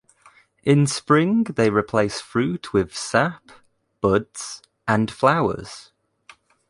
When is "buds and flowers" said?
4.01-5.91